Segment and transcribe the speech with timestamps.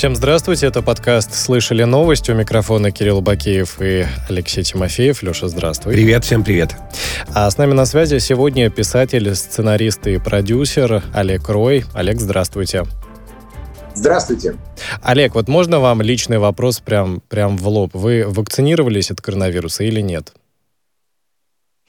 [0.00, 2.30] Всем здравствуйте, это подкаст «Слышали новость».
[2.30, 5.22] У микрофона Кирилл Бакеев и Алексей Тимофеев.
[5.22, 5.92] Леша, здравствуй.
[5.92, 6.70] Привет, всем привет.
[7.34, 11.84] А с нами на связи сегодня писатель, сценарист и продюсер Олег Рой.
[11.92, 12.84] Олег, здравствуйте.
[13.94, 14.56] Здравствуйте.
[15.02, 17.90] Олег, вот можно вам личный вопрос прям, прям в лоб?
[17.92, 20.32] Вы вакцинировались от коронавируса или нет?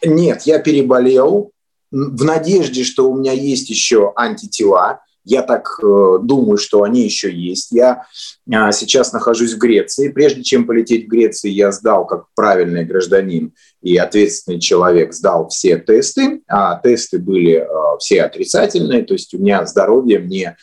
[0.04, 1.54] Нет, я переболел
[1.91, 5.00] в надежде, что у меня есть еще антитела.
[5.23, 7.71] Я так э, думаю, что они еще есть.
[7.71, 8.05] Я
[8.50, 10.09] э, сейчас нахожусь в Греции.
[10.09, 15.77] Прежде чем полететь в Грецию, я сдал, как правильный гражданин и ответственный человек, сдал все
[15.77, 16.41] тесты.
[16.47, 17.68] А тесты были э,
[17.99, 19.04] все отрицательные.
[19.04, 20.57] То есть у меня здоровье, мне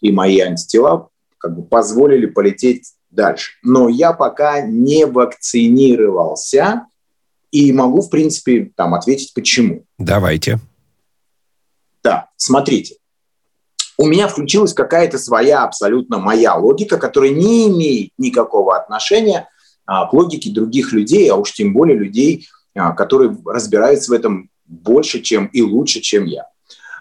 [0.00, 1.08] и мои антитела
[1.38, 3.52] как бы позволили полететь дальше.
[3.64, 6.86] Но я пока не вакцинировался
[7.50, 9.84] и могу, в принципе, там ответить, почему.
[9.98, 10.60] Давайте.
[12.02, 12.96] Да, смотрите
[13.96, 19.48] у меня включилась какая-то своя абсолютно моя логика, которая не имеет никакого отношения
[19.86, 24.50] а, к логике других людей, а уж тем более людей, а, которые разбираются в этом
[24.66, 26.46] больше, чем и лучше, чем я.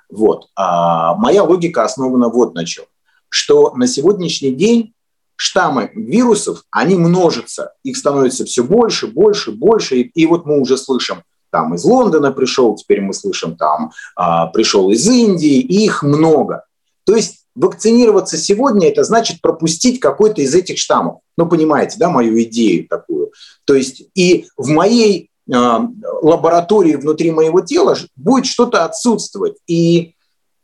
[0.09, 0.47] Вот.
[0.55, 2.85] А, моя логика основана вот на чем.
[3.29, 4.93] Что на сегодняшний день
[5.35, 7.73] штаммы вирусов, они множатся.
[7.83, 9.97] Их становится все больше, больше, больше.
[9.97, 14.47] И, и вот мы уже слышим, там из Лондона пришел, теперь мы слышим, там а,
[14.47, 16.65] пришел из Индии, их много.
[17.05, 21.19] То есть вакцинироваться сегодня– это значит пропустить какой-то из этих штаммов.
[21.37, 23.31] Ну, понимаете, да, мою идею такую.
[23.65, 29.57] То есть и в моей э, лаборатории внутри моего тела будет что-то отсутствовать.
[29.67, 30.15] И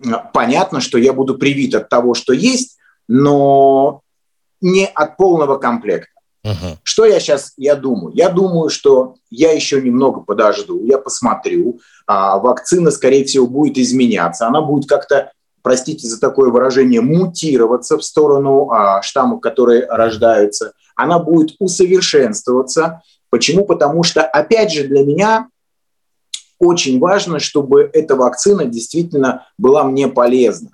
[0.04, 4.02] э, понятно, что я буду привит от того, что есть, но
[4.62, 6.10] не от полного комплекта.
[6.46, 6.78] Uh-huh.
[6.84, 8.16] Что я сейчас, я думаю?
[8.16, 11.82] Я думаю, что я еще немного подожду, я посмотрю.
[12.08, 14.48] А, вакцина, скорее всего, будет изменяться.
[14.48, 21.20] Она будет как-то простите за такое выражение, мутироваться в сторону а, штаммов, которые рождаются, она
[21.20, 23.02] будет усовершенствоваться.
[23.30, 23.66] Почему?
[23.66, 25.48] Потому что, опять же, для меня
[26.60, 30.72] очень важно, чтобы эта вакцина действительно была мне полезна.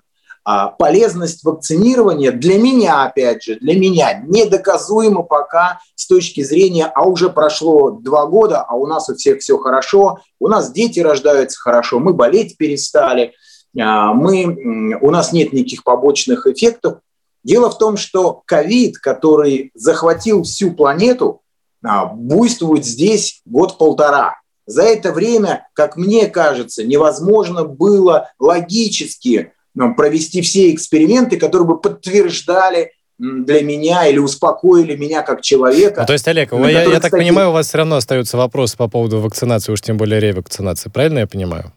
[0.48, 7.08] А полезность вакцинирования для меня, опять же, для меня недоказуема пока с точки зрения, а
[7.08, 11.60] уже прошло два года, а у нас у всех все хорошо, у нас дети рождаются
[11.60, 13.34] хорошо, мы болеть перестали–
[13.76, 17.00] мы, у нас нет никаких побочных эффектов.
[17.44, 21.42] Дело в том, что ковид, который захватил всю планету,
[21.84, 24.40] а, буйствует здесь год-полтора.
[24.66, 29.52] За это время, как мне кажется, невозможно было логически
[29.98, 36.02] провести все эксперименты, которые бы подтверждали для меня или успокоили меня как человека.
[36.02, 38.88] Ну, то есть, Олег, я, я так понимаю, у вас все равно остаются вопросы по
[38.88, 40.90] поводу вакцинации, уж тем более ревакцинации.
[40.90, 41.72] Правильно я понимаю?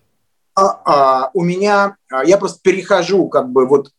[0.59, 3.91] А, а, у меня, а, я просто перехожу как бы вот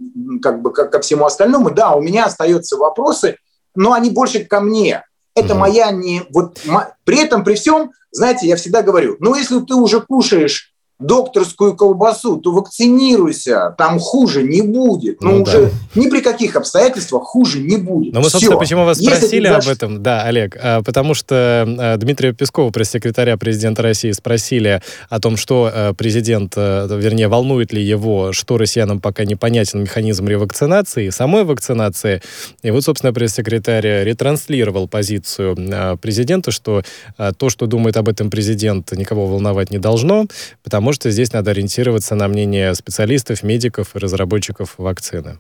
[0.41, 1.71] как бы ко всему остальному.
[1.71, 3.37] Да, у меня остаются вопросы,
[3.75, 5.05] но они больше ко мне.
[5.35, 5.61] Это угу.
[5.61, 6.59] моя не вот
[7.05, 12.37] при этом при всем, знаете, я всегда говорю, ну если ты уже кушаешь докторскую колбасу,
[12.37, 15.21] то вакцинируйся, там хуже не будет.
[15.21, 16.01] Ну, ну уже да.
[16.01, 18.13] ни при каких обстоятельствах хуже не будет.
[18.13, 18.59] Ну, мы, собственно, Все.
[18.59, 23.37] почему вас Если спросили об этом, да, Олег, а, потому что а, Дмитрия Пескова, пресс-секретаря
[23.37, 29.23] президента России, спросили о том, что а, президент, вернее, волнует ли его, что россиянам пока
[29.23, 32.21] непонятен механизм ревакцинации, самой вакцинации.
[32.61, 36.83] И вот, собственно, пресс-секретарь ретранслировал позицию президента, что
[37.37, 40.25] то, что думает об этом президент, никого волновать не должно,
[40.63, 45.37] потому потому что здесь надо ориентироваться на мнение специалистов, медиков и разработчиков вакцины.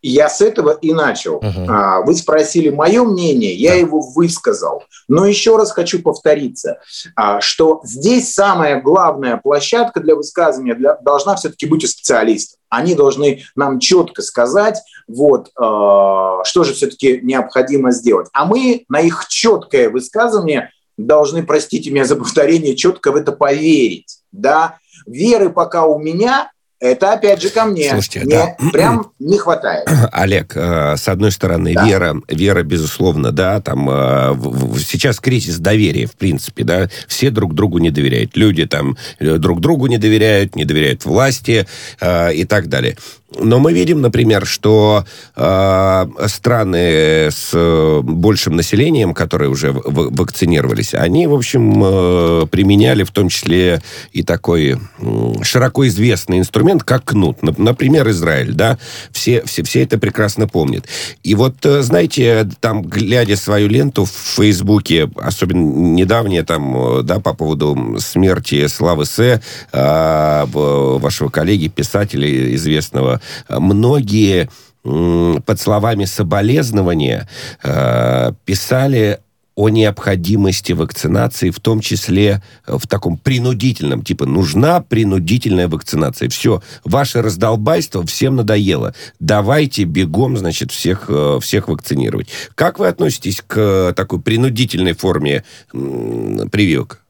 [0.00, 1.36] Я с этого и начал.
[1.36, 2.06] Угу.
[2.06, 3.76] Вы спросили мое мнение, я да.
[3.76, 4.84] его высказал.
[5.08, 6.80] Но еще раз хочу повториться,
[7.16, 12.58] а, что здесь самая главная площадка для высказывания для, должна все-таки быть у специалистов.
[12.70, 18.28] Они должны нам четко сказать, вот, а, что же все-таки необходимо сделать.
[18.32, 24.18] А мы на их четкое высказывание должны, простите меня за повторение, четко в это поверить.
[24.30, 24.78] Да?
[25.06, 26.50] Веры пока у меня
[26.82, 27.90] это опять же ко мне.
[27.90, 28.70] Слушайте, мне да.
[28.72, 29.88] прям не хватает.
[30.12, 31.86] Олег, э, с одной стороны, да.
[31.86, 34.34] вера, вера, безусловно, да, там э,
[34.84, 38.36] сейчас кризис доверия, в принципе, да, все друг другу не доверяют.
[38.36, 41.68] Люди там э, друг другу не доверяют, не доверяют власти
[42.02, 42.96] и так далее.
[43.38, 45.04] Но мы видим, например, что
[45.36, 53.28] э, страны с большим населением, которые уже вакцинировались, они, в общем, э, применяли в том
[53.28, 53.82] числе
[54.12, 54.76] и такой э,
[55.42, 57.42] широко известный инструмент, как кнут.
[57.42, 58.78] Например, Израиль, да,
[59.10, 60.86] все, все, все это прекрасно помнят.
[61.22, 65.60] И вот, э, знаете, там, глядя свою ленту в Фейсбуке, особенно
[65.94, 69.18] недавнее там, э, да, по поводу смерти Славы С,
[69.72, 74.48] э, вашего коллеги, писателя известного, многие
[74.82, 77.28] под словами соболезнования
[77.62, 79.20] э, писали
[79.54, 86.28] о необходимости вакцинации, в том числе э, в таком принудительном, типа нужна принудительная вакцинация.
[86.28, 88.94] Все, ваше раздолбайство всем надоело.
[89.20, 92.28] Давайте бегом, значит, всех, э, всех вакцинировать.
[92.54, 97.01] Как вы относитесь к такой принудительной форме прививок?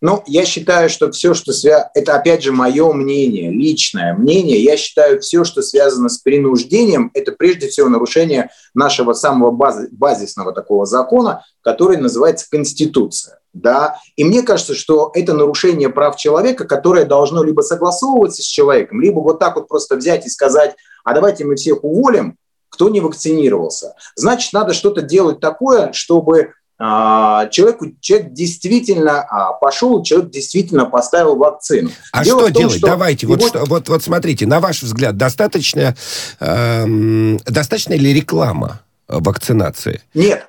[0.00, 1.90] Ну, я считаю, что все, что связано...
[1.94, 4.62] Это, опять же, мое мнение, личное мнение.
[4.62, 9.50] Я считаю, все, что связано с принуждением, это прежде всего нарушение нашего самого
[9.90, 13.40] базисного такого закона, который называется Конституция.
[13.52, 13.96] Да?
[14.16, 19.20] И мне кажется, что это нарушение прав человека, которое должно либо согласовываться с человеком, либо
[19.20, 22.36] вот так вот просто взять и сказать, а давайте мы всех уволим,
[22.70, 23.94] кто не вакцинировался.
[24.14, 31.90] Значит, надо что-то делать такое, чтобы человеку, человек действительно а, пошел, человек действительно поставил вакцину.
[32.10, 32.78] А Дело что том, делать?
[32.78, 35.94] Что Давайте, вот, что, вот, вот смотрите, на ваш взгляд, достаточно,
[36.40, 38.80] эм, достаточно ли реклама?
[39.08, 40.02] вакцинации?
[40.14, 40.46] Нет,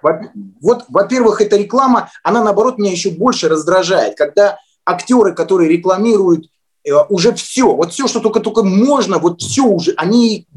[0.62, 6.46] вот, во-первых, эта реклама, она, наоборот, меня еще больше раздражает, когда актеры, которые рекламируют
[6.86, 10.48] э, уже все, вот все, что только только можно, вот все уже, они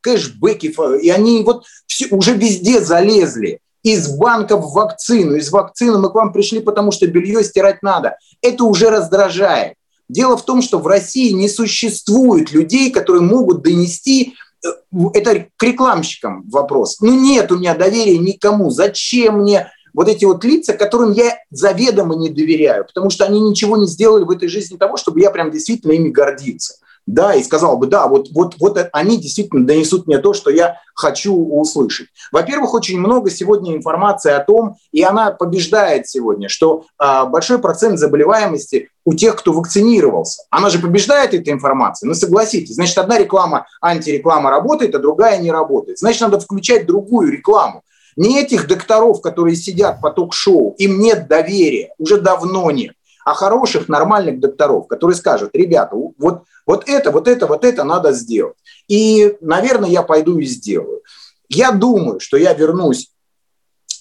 [0.00, 6.10] кэшбэки, и они вот все, уже везде залезли из банка в вакцину, из вакцины мы
[6.10, 8.16] к вам пришли, потому что белье стирать надо.
[8.40, 9.74] Это уже раздражает.
[10.08, 14.34] Дело в том, что в России не существует людей, которые могут донести
[14.64, 14.68] э,
[15.14, 17.00] это к рекламщикам вопрос.
[17.00, 18.70] Ну нет у меня доверия никому.
[18.70, 23.76] Зачем мне вот эти вот лица, которым я заведомо не доверяю, потому что они ничего
[23.76, 26.74] не сделали в этой жизни того, чтобы я прям действительно ими гордился
[27.06, 30.76] да, и сказал бы, да, вот, вот, вот они действительно донесут мне то, что я
[30.94, 32.08] хочу услышать.
[32.30, 37.98] Во-первых, очень много сегодня информации о том, и она побеждает сегодня, что а, большой процент
[37.98, 40.44] заболеваемости у тех, кто вакцинировался.
[40.50, 42.06] Она же побеждает эта информация.
[42.06, 42.76] Ну, согласитесь.
[42.76, 45.98] Значит, одна реклама, антиреклама работает, а другая не работает.
[45.98, 47.82] Значит, надо включать другую рекламу.
[48.14, 52.92] Не этих докторов, которые сидят по ток-шоу, им нет доверия, уже давно нет
[53.24, 58.12] а хороших, нормальных докторов, которые скажут, ребята, вот, вот это, вот это, вот это надо
[58.12, 58.56] сделать.
[58.88, 61.02] И, наверное, я пойду и сделаю.
[61.48, 63.10] Я думаю, что я вернусь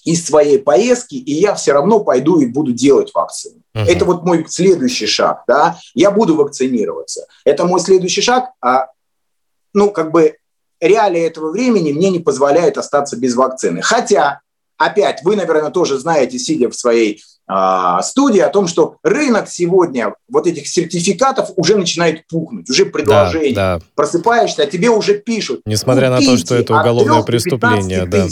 [0.04, 3.62] из своей поездки, и я все равно пойду и буду делать вакцину.
[3.76, 3.86] Uh-huh.
[3.86, 7.28] Это вот мой следующий шаг, да, я буду вакцинироваться.
[7.46, 8.88] Это мой следующий шаг, а,
[9.74, 10.38] ну, как бы
[10.80, 13.82] реалии этого времени мне не позволяют остаться без вакцины.
[13.82, 14.42] Хотя,
[14.78, 17.24] опять, вы, наверное, тоже знаете, сидя в своей
[18.04, 23.54] студии о том, что рынок сегодня вот этих сертификатов уже начинает пухнуть, уже предложение.
[23.54, 23.86] Да, да.
[23.96, 25.62] Просыпаешься, а тебе уже пишут.
[25.66, 28.28] Несмотря на то, что это уголовное преступление, да.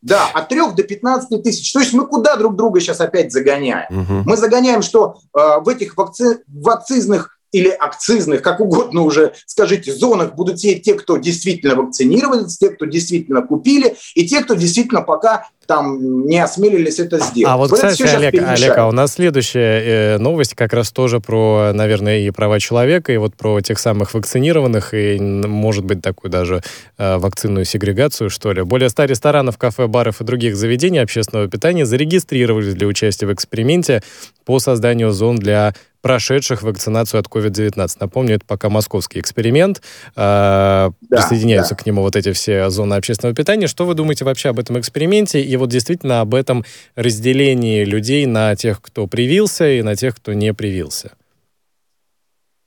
[0.00, 1.72] Да, от 3 до 15 тысяч.
[1.72, 4.02] То есть мы куда друг друга сейчас опять загоняем?
[4.02, 4.30] Угу.
[4.30, 6.38] Мы загоняем, что э, в этих вакци...
[6.46, 12.70] вакцизных или акцизных, как угодно уже скажите, зонах будут сидеть те, кто действительно вакцинировались, те,
[12.70, 17.52] кто действительно купили, и те, кто действительно пока там не осмелились это сделать.
[17.52, 21.20] А вот, вот кстати, Олег, Олег, а у нас следующая э, новость как раз тоже
[21.20, 26.30] про, наверное, и права человека, и вот про тех самых вакцинированных, и, может быть, такую
[26.30, 26.62] даже
[26.96, 28.62] э, вакцинную сегрегацию, что ли.
[28.62, 34.02] Более ста ресторанов, кафе, баров и других заведений общественного питания зарегистрировались для участия в эксперименте
[34.46, 37.96] по созданию зон для прошедших вакцинацию от COVID-19.
[38.00, 39.82] Напомню, это пока московский эксперимент.
[40.16, 41.82] Э, да, присоединяются да.
[41.82, 43.66] к нему вот эти все зоны общественного питания.
[43.66, 48.54] Что вы думаете вообще об этом эксперименте и вот действительно об этом разделении людей на
[48.56, 51.12] тех, кто привился, и на тех, кто не привился?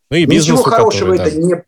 [0.10, 1.42] Ну и бизнесу, Ничего хорошего который, это да.
[1.42, 1.64] не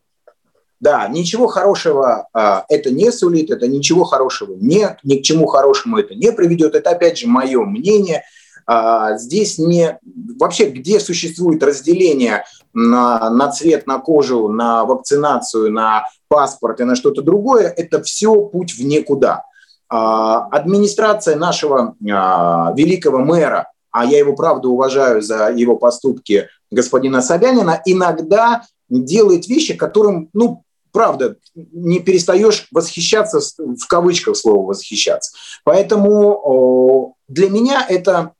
[0.83, 5.97] да, ничего хорошего а, это не сулит, это ничего хорошего нет, ни к чему хорошему
[5.97, 6.75] это не приведет.
[6.75, 8.23] Это, опять же, мое мнение.
[8.65, 9.97] А, здесь не...
[10.37, 16.97] Вообще, где существует разделение на, на цвет, на кожу, на вакцинацию, на паспорт и на
[16.97, 19.45] что-то другое, это все путь в никуда.
[19.95, 27.21] А, администрация нашего а, великого мэра, а я его правда уважаю за его поступки господина
[27.21, 35.37] Собянина, иногда делает вещи, которым, ну, правда, не перестаешь восхищаться, в кавычках слово восхищаться.
[35.63, 38.31] Поэтому для меня это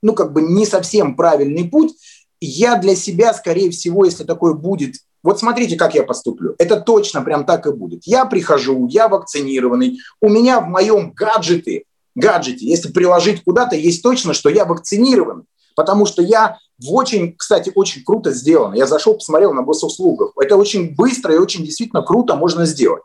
[0.00, 1.92] ну, как бы не совсем правильный путь.
[2.40, 6.54] Я для себя, скорее всего, если такое будет, вот смотрите, как я поступлю.
[6.58, 8.02] Это точно прям так и будет.
[8.04, 11.84] Я прихожу, я вакцинированный, у меня в моем гаджете,
[12.14, 15.44] гаджете, если приложить куда-то, есть точно, что я вакцинирован,
[15.74, 18.74] потому что я в очень, кстати, очень круто сделано.
[18.74, 20.32] Я зашел, посмотрел на госуслугах.
[20.40, 23.02] Это очень быстро и очень действительно круто можно сделать.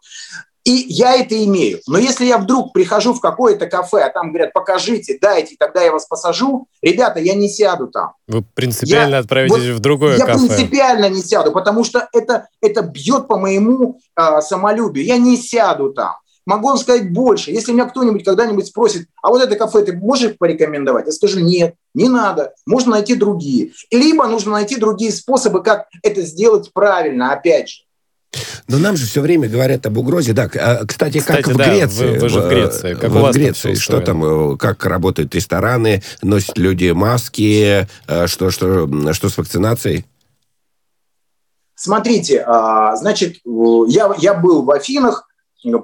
[0.66, 1.80] И я это имею.
[1.88, 5.92] Но если я вдруг прихожу в какое-то кафе, а там говорят, покажите, дайте, тогда я
[5.92, 8.14] вас посажу, ребята, я не сяду там.
[8.28, 10.40] Вы принципиально я, отправитесь вот, в другое я кафе.
[10.42, 15.06] Я принципиально не сяду, потому что это, это бьет по моему э, самолюбию.
[15.06, 16.16] Я не сяду там.
[16.46, 17.52] Могу вам сказать больше.
[17.52, 21.06] Если меня кто-нибудь когда-нибудь спросит, а вот это кафе ты можешь порекомендовать?
[21.06, 22.54] Я скажу, нет, не надо.
[22.66, 23.72] Можно найти другие.
[23.92, 27.83] Либо нужно найти другие способы, как это сделать правильно, опять же.
[28.68, 30.34] Но нам же все время говорят об угрозе.
[30.34, 32.14] Да, кстати, кстати как в Греции.
[32.14, 32.94] Вы, вы же в Греции.
[32.96, 33.76] Как в, у вас Греции.
[33.76, 40.06] Что там, э, как работают рестораны, носят люди маски, э, что, что, что с вакцинацией?
[41.76, 43.40] Смотрите, а, значит,
[43.88, 45.28] я, я был в Афинах,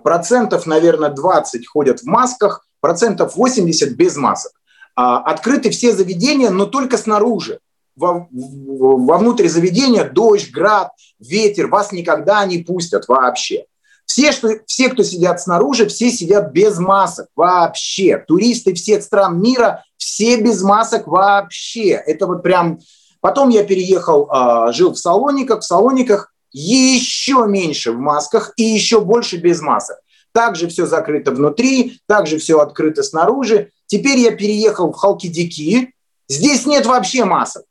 [0.03, 4.51] процентов, наверное, 20 ходят в масках, процентов 80 без масок.
[4.95, 7.59] А, открыты все заведения, но только снаружи
[7.99, 13.65] во, вовнутрь заведения дождь, град, ветер, вас никогда не пустят вообще.
[14.05, 18.17] Все, что, все, кто сидят снаружи, все сидят без масок вообще.
[18.17, 21.89] Туристы всех стран мира, все без масок вообще.
[21.89, 22.79] Это вот прям...
[23.21, 25.59] Потом я переехал, а, жил в Салониках.
[25.59, 29.97] В Салониках еще меньше в масках и еще больше без масок.
[30.31, 33.71] Также все закрыто внутри, также все открыто снаружи.
[33.87, 35.93] Теперь я переехал в Халкидики.
[36.27, 37.63] Здесь нет вообще масок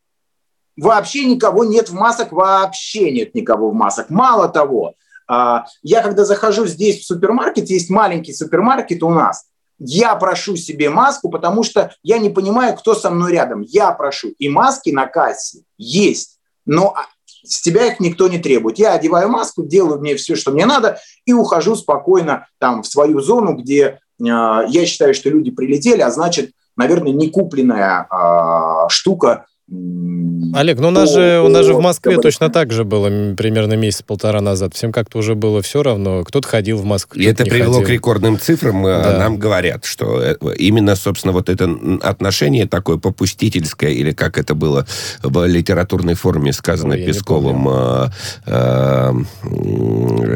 [0.80, 4.10] вообще никого нет в масок, вообще нет никого в масок.
[4.10, 4.94] Мало того,
[5.26, 9.46] а, я когда захожу здесь в супермаркет, есть маленький супермаркет у нас,
[9.78, 13.62] я прошу себе маску, потому что я не понимаю, кто со мной рядом.
[13.62, 14.30] Я прошу.
[14.38, 16.96] И маски на кассе есть, но
[17.44, 18.78] с тебя их никто не требует.
[18.78, 23.20] Я одеваю маску, делаю мне все, что мне надо, и ухожу спокойно там в свою
[23.20, 29.46] зону, где э, я считаю, что люди прилетели, а значит, наверное, не купленная э, штука
[29.70, 33.74] Олег, ну у нас, же, у нас же в Москве точно так же было примерно
[33.74, 34.74] месяц-полтора назад.
[34.74, 36.24] Всем как-то уже было все равно.
[36.24, 37.86] Кто-то ходил в Москву, И это привело ходил.
[37.86, 38.86] к рекордным цифрам.
[38.86, 39.18] Э, да.
[39.18, 41.70] Нам говорят, что э, именно, собственно, вот это
[42.00, 44.86] отношение такое попустительское, или как это было
[45.22, 48.08] в литературной форме сказано Ой, Песковым, э,
[48.46, 49.12] э,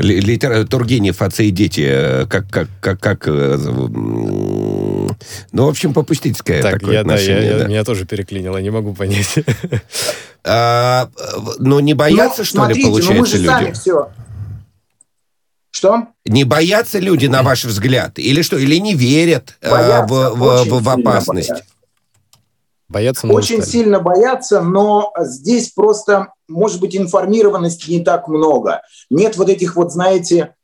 [0.03, 0.65] литера...
[0.65, 7.01] Тургенев, отцы и дети, как, как, как, как ну, в общем, попустительское так, такое я,
[7.01, 7.41] отношение.
[7.41, 7.69] Да, я, да.
[7.69, 9.22] Меня тоже переклинило, не могу понять.
[10.45, 11.09] А,
[11.59, 13.47] но не боятся, ну, что смотрите, ли, получается, ну мы же люди?
[13.47, 14.11] Сами все.
[15.71, 16.07] Что?
[16.26, 18.19] Не боятся люди, на ваш взгляд?
[18.19, 18.59] Или что?
[18.59, 21.49] Или не верят э, боятся, в, в, в опасность?
[21.50, 21.73] Боятся.
[22.93, 23.71] Боятся, но Очень устали.
[23.71, 28.83] сильно боятся, но здесь просто, может быть, информированности не так много.
[29.09, 30.55] Нет вот этих вот, знаете,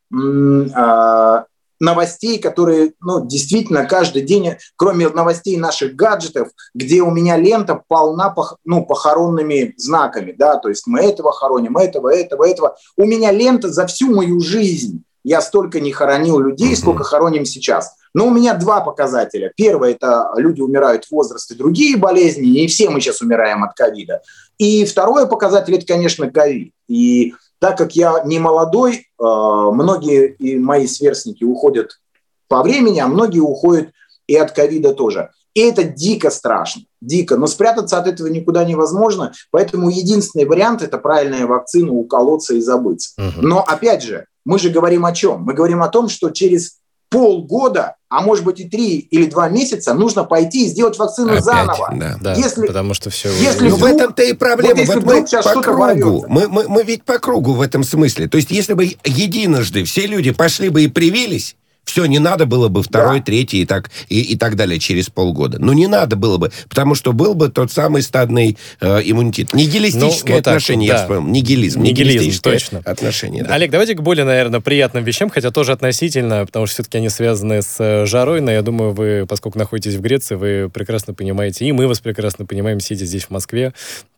[0.74, 1.44] а,
[1.80, 8.30] новостей, которые ну, действительно каждый день, кроме новостей наших гаджетов, где у меня лента полна
[8.30, 12.76] пох, ну, похоронными знаками, да, то есть мы этого хороним, этого, этого, этого.
[12.96, 15.02] У меня лента за всю мою жизнь.
[15.24, 17.92] Я столько не хоронил людей, сколько хороним сейчас.
[18.14, 19.52] Но у меня два показателя.
[19.56, 22.46] Первое– это люди умирают в возрасте, другие болезни.
[22.46, 24.22] Не все мы сейчас умираем от ковида.
[24.56, 26.72] И второе показатель– это, конечно, ковид.
[26.88, 32.00] И так как я не молодой, э, многие и мои сверстники уходят
[32.48, 33.90] по времени, а многие уходят
[34.26, 35.30] и от ковида тоже.
[35.54, 37.36] И это дико страшно, дико.
[37.36, 39.32] Но спрятаться от этого никуда невозможно.
[39.50, 43.10] Поэтому единственный вариант– это правильная вакцина, уколоться и забыться.
[43.18, 43.46] Угу.
[43.46, 45.42] Но опять же, мы же говорим о чем?
[45.42, 46.78] Мы говорим о том, что через
[47.10, 51.44] полгода, а может быть и три или два месяца, нужно пойти и сделать вакцину Опять,
[51.44, 51.94] заново.
[51.94, 53.30] Да, да, если, потому что все...
[53.38, 54.82] Если ну, в этом-то и проблема.
[54.84, 56.24] Вот, вот мы по кругу.
[56.28, 58.28] Мы, мы, мы ведь по кругу в этом смысле.
[58.28, 61.56] То есть если бы единожды все люди пошли бы и привились,
[61.88, 63.24] все, не надо было бы второй, да.
[63.24, 65.58] третий и так, и, и так далее через полгода.
[65.58, 69.54] Ну, не надо было бы, потому что был бы тот самый стадный э, иммунитет.
[69.54, 71.04] Нигилистическое ну, вот отношение, так, я да.
[71.04, 71.32] вспомнил.
[71.32, 71.82] Нигилизм.
[71.82, 72.82] Нигилизм, точно.
[72.84, 73.42] отношение.
[73.42, 73.54] Да.
[73.54, 77.62] Олег, давайте к более, наверное, приятным вещам, хотя тоже относительно, потому что все-таки они связаны
[77.62, 81.72] с э, жарой, но я думаю, вы, поскольку находитесь в Греции, вы прекрасно понимаете, и
[81.72, 83.72] мы вас прекрасно понимаем, сидя здесь в Москве,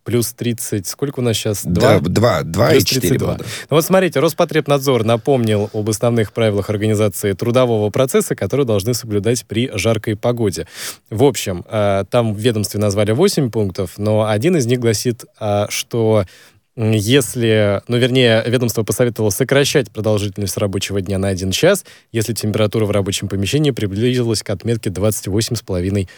[0.05, 1.65] плюс 30, сколько у нас сейчас?
[1.65, 2.01] 2?
[2.01, 3.37] Да, 2, 2 и 4 32.
[3.37, 9.71] Ну вот смотрите, Роспотребнадзор напомнил об основных правилах организации трудового процесса, которые должны соблюдать при
[9.75, 10.67] жаркой погоде.
[11.11, 15.67] В общем, э, там в ведомстве назвали 8 пунктов, но один из них гласит, э,
[15.69, 16.25] что
[16.77, 22.91] если, ну, вернее, ведомство посоветовало сокращать продолжительность рабочего дня на один час, если температура в
[22.91, 26.09] рабочем помещении приблизилась к отметке 28,5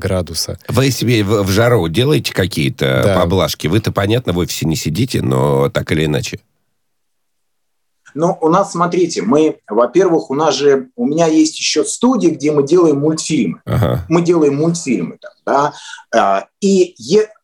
[0.00, 0.58] градуса.
[0.68, 3.20] Вы себе в, в жару делаете какие-то да.
[3.20, 3.68] поблажки?
[3.68, 6.40] Вы-то, понятно, в офисе не сидите, но так или иначе.
[8.14, 12.50] Ну, у нас, смотрите, мы, во-первых, у нас же, у меня есть еще студия, где
[12.50, 13.60] мы делаем мультфильмы.
[13.64, 14.04] Ага.
[14.08, 15.72] Мы делаем мультфильмы там, Да?
[16.14, 16.94] А, и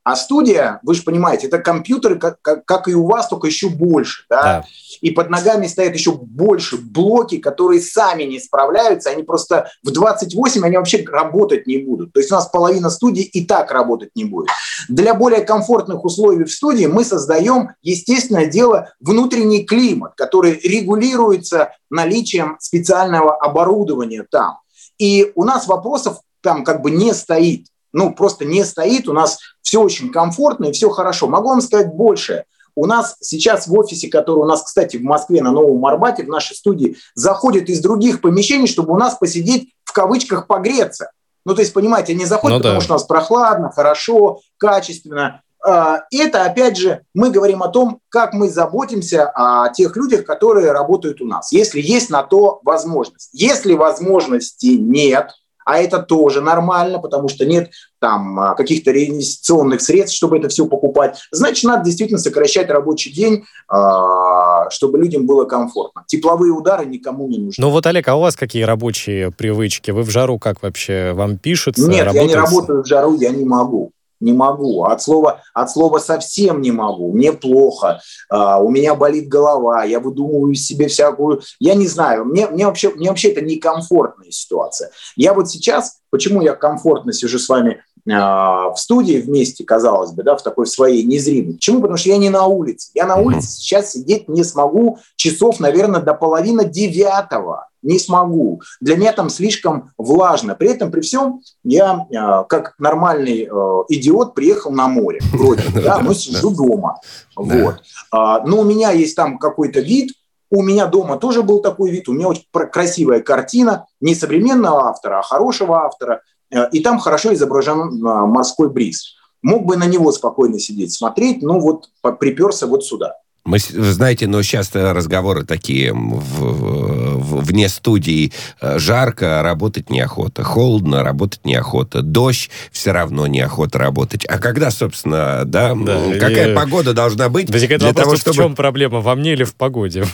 [0.05, 3.69] а студия, вы же понимаете, это компьютеры, как, как, как и у вас, только еще
[3.69, 4.23] больше.
[4.31, 4.43] Да?
[4.43, 4.65] Да.
[5.01, 9.11] И под ногами стоят еще больше блоки, которые сами не справляются.
[9.11, 12.13] Они просто в 28 они вообще работать не будут.
[12.13, 14.47] То есть у нас половина студии и так работать не будет.
[14.89, 22.59] Для более комфортных условий в студии мы создаем, естественное дело, внутренний климат, который регулируется наличием
[22.61, 24.61] специального оборудования там.
[24.99, 29.39] И у нас вопросов там как бы не стоит ну, просто не стоит, у нас
[29.63, 31.29] все очень комфортно и все хорошо.
[31.29, 32.45] Могу вам сказать больше.
[32.75, 36.29] У нас сейчас в офисе, который у нас, кстати, в Москве на Новом Арбате, в
[36.29, 41.11] нашей студии, заходят из других помещений, чтобы у нас посидеть в кавычках погреться.
[41.47, 45.41] Ну, то есть, понимаете, они заходят, ну, потому что у нас прохладно, хорошо, качественно.
[45.65, 50.73] А, это, опять же, мы говорим о том, как мы заботимся о тех людях, которые
[50.73, 53.31] работают у нас, если есть на то возможность.
[53.33, 55.31] Если возможности нет–
[55.67, 60.67] а это тоже нормально, потому что нет там а, каких-то реинвестиционных средств, чтобы это все
[60.67, 61.19] покупать.
[61.33, 66.05] Значит, надо действительно сокращать рабочий день, а, чтобы людям было комфортно.
[66.07, 67.65] Тепловые удары никому не нужны.
[67.65, 69.91] Ну вот, Олег, а у вас какие рабочие привычки?
[69.91, 71.13] Вы в жару как вообще?
[71.13, 71.83] Вам пишется?
[71.91, 72.23] Нет, работается?
[72.23, 73.93] я не работаю в жару, я не могу
[74.27, 74.85] не могу.
[74.85, 77.13] От слова, от слова совсем не могу.
[77.13, 78.01] Мне плохо,
[78.33, 81.41] uh, у меня болит голова, я выдумываю себе всякую...
[81.61, 84.91] Я не знаю, мне, мне, вообще, мне вообще это некомфортная ситуация.
[85.15, 90.25] Я вот сейчас, почему я комфортно сижу с вами uh, в студии вместе, казалось бы,
[90.25, 91.55] да, в такой своей незримой.
[91.55, 91.81] Почему?
[91.81, 92.91] Потому что я не на улице.
[92.95, 98.61] Я на улице сейчас сидеть не смогу часов, наверное, до половины девятого не смогу.
[98.81, 100.55] Для меня там слишком влажно.
[100.55, 105.21] При этом, при всем, я э, как нормальный э, идиот приехал на море.
[105.33, 107.01] Вроде, да, но сижу дома.
[107.37, 107.83] Вот.
[108.11, 110.13] А, но у меня есть там какой-то вид,
[110.51, 115.21] у меня дома тоже был такой вид, у меня очень красивая картина, не современного автора,
[115.21, 119.15] а хорошего автора, э, и там хорошо изображен морской бриз.
[119.43, 123.15] Мог бы на него спокойно сидеть, смотреть, но вот приперся вот сюда.
[123.47, 128.33] Мы, знаете, но сейчас разговоры такие в, вне студии.
[128.61, 130.45] Э, жарко, работать неохота.
[130.45, 132.03] Холодно, работать неохота.
[132.03, 134.25] Дождь, все равно неохота работать.
[134.27, 136.55] А когда, собственно, да, да какая и...
[136.55, 138.35] погода должна быть Возникает для вопрос, того, чтобы...
[138.35, 140.05] в чем проблема, во мне или в погоде?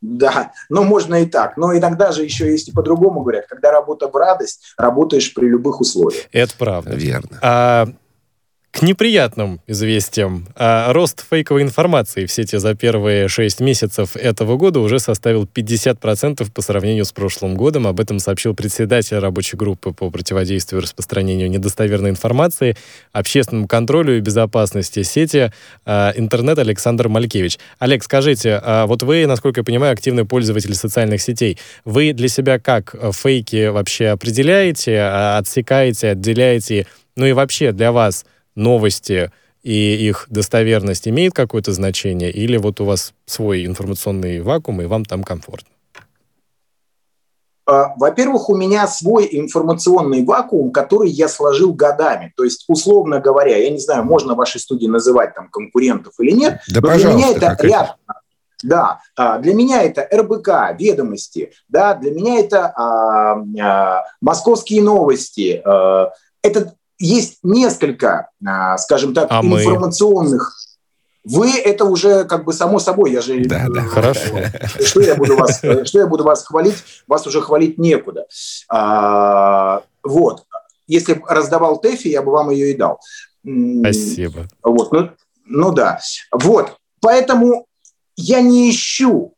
[0.00, 1.56] Да, ну можно и так.
[1.56, 3.46] Но иногда же еще есть и по-другому говорят.
[3.48, 6.24] Когда работа в радость, работаешь при любых условиях.
[6.32, 6.94] Это правда.
[6.94, 7.38] Верно.
[7.42, 7.88] А,
[8.70, 10.46] к неприятным известиям.
[10.54, 16.52] А рост фейковой информации в сети за первые 6 месяцев этого года уже составил 50%
[16.52, 17.86] по сравнению с прошлым годом.
[17.86, 22.76] Об этом сообщил председатель рабочей группы по противодействию распространению недостоверной информации,
[23.12, 25.50] общественному контролю и безопасности сети
[25.84, 27.58] а, интернет Александр Малькевич.
[27.78, 31.58] Олег, скажите, а вот вы, насколько я понимаю, активный пользователь социальных сетей.
[31.84, 36.86] Вы для себя как фейки вообще определяете, отсекаете, отделяете?
[37.16, 38.24] Ну и вообще для вас–
[38.58, 44.86] новости и их достоверность имеет какое-то значение, или вот у вас свой информационный вакуум, и
[44.86, 45.68] вам там комфортно?
[47.68, 52.32] А, во-первых, у меня свой информационный вакуум, который я сложил годами.
[52.34, 56.30] То есть, условно говоря, я не знаю, можно в вашей студии называть там конкурентов или
[56.30, 57.96] нет, да, но для меня это ряд.
[58.64, 65.62] Да, а, для меня это РБК, ведомости, да, для меня это а, а, московские новости.
[65.64, 70.56] А, это есть несколько, а, скажем так, а информационных.
[71.24, 71.38] Мы...
[71.38, 73.44] Вы это уже как бы само собой, я же...
[73.44, 74.38] Да, да, хорошо.
[74.82, 76.76] Что я буду вас, что я буду вас хвалить?
[77.06, 78.26] Вас уже хвалить некуда.
[78.68, 80.44] А, вот.
[80.86, 82.98] Если бы раздавал ТЭФИ, я бы вам ее и дал.
[83.44, 84.48] Спасибо.
[84.62, 85.10] Вот, ну,
[85.44, 86.00] ну да.
[86.32, 86.76] Вот.
[87.00, 87.66] Поэтому
[88.16, 89.34] я не ищу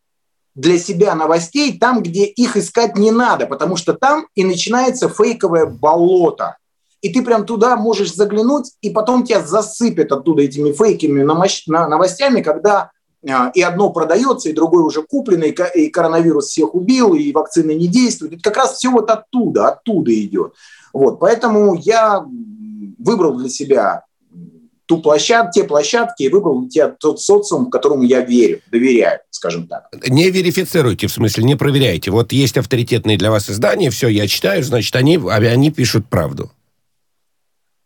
[0.55, 5.66] для себя новостей там, где их искать не надо, потому что там и начинается фейковое
[5.66, 6.57] болото
[7.03, 12.91] и ты прям туда можешь заглянуть, и потом тебя засыпят оттуда этими фейками новостями, когда
[13.29, 17.87] а, и одно продается, и другое уже куплено, и коронавирус всех убил, и вакцины не
[17.87, 18.35] действуют.
[18.35, 20.55] Это как раз все вот оттуда, оттуда идет.
[20.93, 22.25] Вот, поэтому я
[22.99, 24.05] выбрал для себя
[24.87, 29.89] ту площадку, те площадки и выбрал те, тот социум, которому я верю, доверяю, скажем так.
[30.09, 32.11] Не верифицируйте, в смысле, не проверяйте.
[32.11, 36.51] Вот есть авторитетные для вас издания, все, я читаю, значит, они, они пишут правду.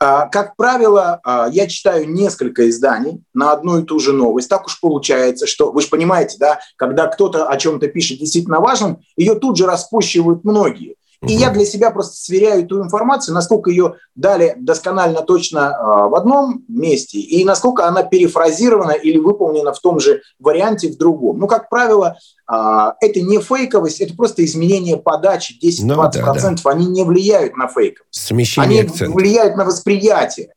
[0.00, 4.48] А, как правило, а, я читаю несколько изданий на одну и ту же новость.
[4.48, 9.00] Так уж получается, что вы же понимаете, да, когда кто-то о чем-то пишет действительно важном,
[9.16, 10.96] ее тут же распущивают многие.
[11.28, 16.14] И я для себя просто сверяю эту информацию, насколько ее дали досконально точно э, в
[16.14, 21.38] одном месте, и насколько она перефразирована или выполнена в том же варианте в другом.
[21.38, 22.16] Ну, как правило,
[22.50, 26.70] э, это не фейковость, это просто изменение подачи 10-20%, ну, да, да.
[26.70, 28.08] они не влияют на фейковость.
[28.10, 29.14] Смещение они акцента.
[29.14, 30.50] влияют на восприятие.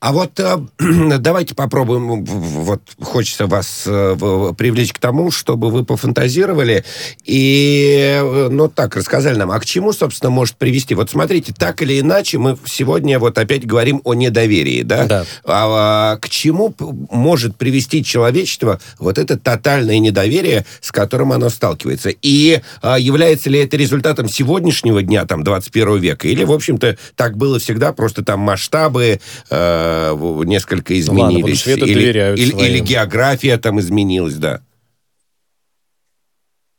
[0.00, 0.58] А вот э,
[1.18, 6.84] давайте попробуем, вот хочется вас э, привлечь к тому, чтобы вы пофантазировали
[7.24, 10.94] и, э, ну так, рассказали нам, а к чему, собственно, может привести?
[10.94, 15.04] Вот смотрите, так или иначе, мы сегодня вот опять говорим о недоверии, да?
[15.04, 15.24] Да.
[15.44, 16.74] А, а к чему
[17.10, 22.10] может привести человечество вот это тотальное недоверие, с которым оно сталкивается?
[22.10, 26.28] И а, является ли это результатом сегодняшнего дня, там, 21 века?
[26.28, 29.20] Или, в общем-то, так было всегда, просто там масштабы...
[29.50, 31.66] Э, э, несколько изменились.
[31.66, 34.62] Ладно, или, или, или география там изменилась, да.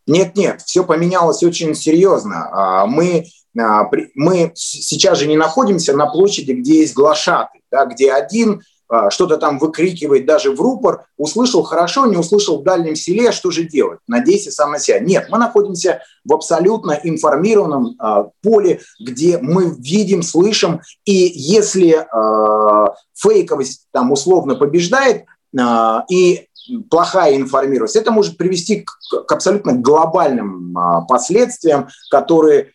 [0.07, 2.49] Нет, нет, все поменялось очень серьезно.
[2.51, 3.25] А, мы,
[3.57, 8.61] а, мы сейчас же не находимся на площади, где есть глашатый, да, где один
[9.09, 13.63] что-то там выкрикивает даже в рупор, услышал хорошо, не услышал в дальнем селе, что же
[13.63, 13.99] делать?
[14.07, 14.99] Надейся сам на себя.
[14.99, 22.93] Нет, мы находимся в абсолютно информированном э, поле, где мы видим, слышим, и если э,
[23.13, 25.25] фейковость там условно побеждает,
[25.57, 26.47] э, и
[26.89, 32.73] плохая информированность, это может привести к, к абсолютно глобальным э, последствиям, которые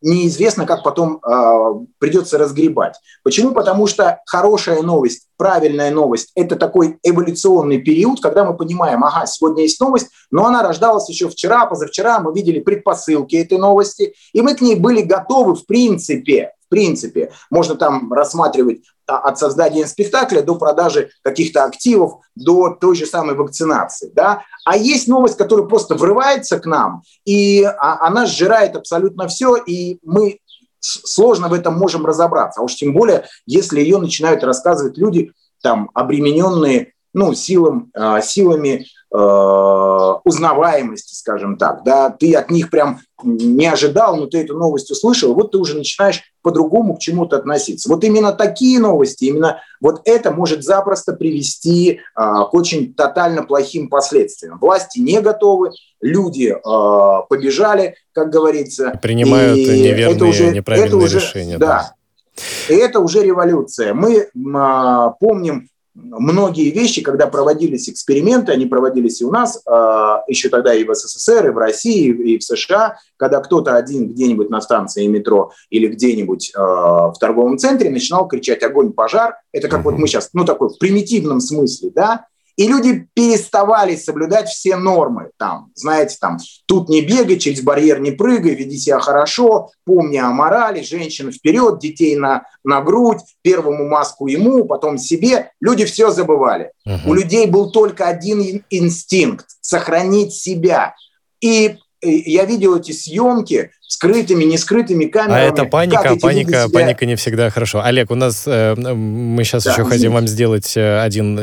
[0.00, 2.96] неизвестно, как потом э, придется разгребать.
[3.22, 3.52] Почему?
[3.52, 9.62] Потому что хорошая новость, правильная новость– это такой эволюционный период, когда мы понимаем, ага, сегодня
[9.62, 14.54] есть новость, но она рождалась еще вчера, позавчера, мы видели предпосылки этой новости, и мы
[14.54, 17.32] к ней были готовы в принципе в принципе.
[17.50, 18.82] Можно там рассматривать
[19.16, 24.10] от создания спектакля до продажи каких-то активов, до той же самой вакцинации.
[24.14, 24.42] Да?
[24.64, 29.98] А есть новость, которая просто врывается к нам, и а, она сжирает абсолютно все, и
[30.02, 30.38] мы
[30.80, 32.60] сложно в этом можем разобраться.
[32.60, 38.86] А уж тем более, если ее начинают рассказывать люди, там, обремененные ну, силам, а, силами
[39.10, 45.34] узнаваемости, скажем так, да, ты от них прям не ожидал, но ты эту новость услышал,
[45.34, 47.88] вот ты уже начинаешь по-другому к чему-то относиться.
[47.88, 53.88] Вот именно такие новости, именно вот это может запросто привести а, к очень тотально плохим
[53.88, 54.58] последствиям.
[54.60, 58.98] Власти не готовы, люди а, побежали, как говорится.
[59.02, 61.58] Принимают неверные, это уже, неправильные это уже, решения.
[61.58, 61.66] Да.
[61.66, 62.74] да.
[62.74, 63.94] И это уже революция.
[63.94, 65.68] Мы а, помним
[66.02, 70.94] многие вещи, когда проводились эксперименты, они проводились и у нас, а, еще тогда и в
[70.94, 75.88] СССР, и в России, и в США, когда кто-то один где-нибудь на станции метро или
[75.88, 80.44] где-нибудь а, в торговом центре начинал кричать «огонь, пожар», это как вот мы сейчас, ну
[80.44, 82.26] такой в примитивном смысле, да,
[82.58, 85.30] и люди переставали соблюдать все нормы.
[85.38, 90.30] Там, знаете, там, тут не бегай, через барьер не прыгай, веди себя хорошо, помни о
[90.30, 95.52] морали, женщин вперед, детей на, на грудь, первому маску ему, потом себе.
[95.60, 96.72] Люди все забывали.
[96.84, 97.10] Угу.
[97.10, 100.96] У людей был только один инстинкт– сохранить себя.
[101.40, 105.42] И я видел эти съемки скрытыми, не скрытыми камерами.
[105.42, 106.68] А это паника, паника, себя...
[106.68, 107.84] паника не всегда хорошо.
[107.84, 111.36] Олег, у нас э, мы сейчас да, еще хотим вам сделать э, один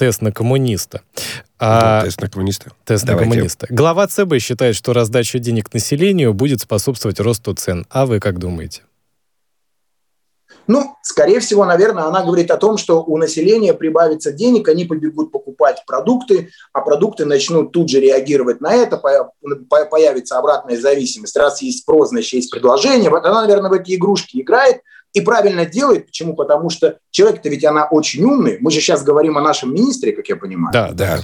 [0.00, 1.02] тест на коммуниста.
[1.58, 2.72] А, тест на коммуниста.
[2.86, 3.26] Тест Давайте.
[3.26, 3.66] на коммуниста.
[3.68, 7.84] Глава ЦБ считает, что раздача денег населению будет способствовать росту цен.
[7.90, 8.80] А вы как думаете?
[10.66, 15.32] Ну, скорее всего, наверное, она говорит о том, что у населения прибавится денег, они побегут
[15.32, 21.36] покупать продукты, а продукты начнут тут же реагировать на это, появится обратная зависимость.
[21.36, 23.10] Раз есть спрос, значит, есть предложение.
[23.10, 24.80] Вот она, наверное, в эти игрушки играет,
[25.12, 26.06] и правильно делает.
[26.06, 26.34] Почему?
[26.34, 28.58] Потому что человек-то ведь она очень умный.
[28.60, 30.72] Мы же сейчас говорим о нашем министре, как я понимаю.
[30.72, 31.20] Да, да.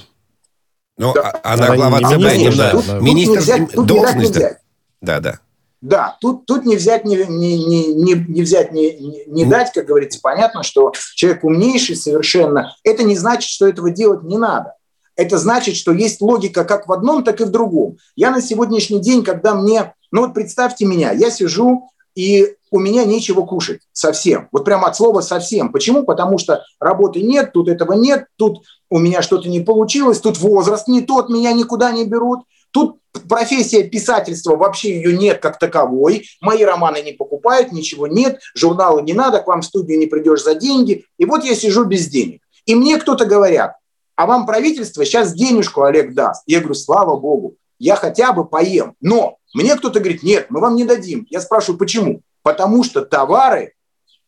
[0.98, 1.30] Ну, да.
[1.42, 2.98] А, она глава ЦБ, не да.
[3.00, 4.34] министр взять, тут должность.
[4.34, 4.58] Не взять.
[5.00, 5.40] Да, да.
[5.82, 9.72] Да, тут, тут не взять, не, не, не, не, не взять, не, не, не дать,
[9.72, 12.74] как говорится, понятно, что человек умнейший совершенно.
[12.82, 14.72] Это не значит, что этого делать не надо.
[15.16, 17.98] Это значит, что есть логика как в одном, так и в другом.
[18.16, 23.04] Я на сегодняшний день, когда мне, ну вот представьте меня, я сижу и у меня
[23.04, 24.48] нечего кушать совсем.
[24.50, 25.70] Вот прямо от слова совсем.
[25.70, 26.02] Почему?
[26.02, 30.88] Потому что работы нет, тут этого нет, тут у меня что-то не получилось, тут возраст
[30.88, 32.40] не тот, меня никуда не берут.
[32.72, 32.98] Тут
[33.28, 36.26] профессия писательства, вообще ее нет как таковой.
[36.40, 40.42] Мои романы не покупают, ничего нет, журналы не надо, к вам в студию не придешь
[40.42, 41.04] за деньги.
[41.18, 42.42] И вот я сижу без денег.
[42.64, 43.76] И мне кто-то говорят,
[44.16, 46.42] а вам правительство сейчас денежку, Олег, даст.
[46.46, 48.94] Я говорю, слава богу, я хотя бы поем.
[49.00, 51.26] Но мне кто-то говорит, нет, мы вам не дадим.
[51.30, 52.22] Я спрашиваю, почему?
[52.42, 53.74] Потому что товары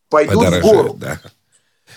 [0.09, 0.93] пойдут в гору.
[0.95, 1.19] Да.